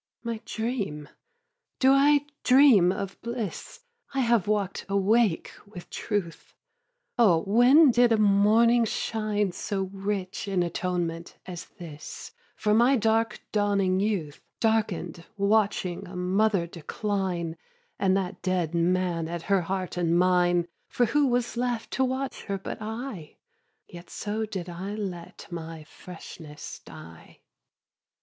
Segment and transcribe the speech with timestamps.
[0.23, 0.29] 2.
[0.31, 1.09] My dream?
[1.77, 3.81] do I dream of bliss?
[4.15, 6.55] I have walk'd awake with Truth.
[7.19, 13.41] O when did a morning shine So rich in atonement as this For my dark
[13.51, 17.55] dawning youth, Darkened watching a mother decline
[17.99, 22.45] And that dead man at her heart and mine For who was left to watch
[22.45, 23.37] her but I?
[23.87, 27.41] Yet so did I let my freshness die.